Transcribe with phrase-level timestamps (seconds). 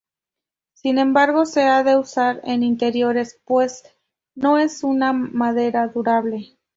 [0.73, 3.83] Sin embargo, se ha de usar en interiores pues
[4.33, 6.57] no es una madera durable.